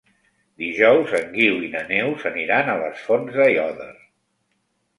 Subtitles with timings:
[0.61, 3.89] Dijous en Guiu i na Neus aniran a les Fonts d'Aiòder.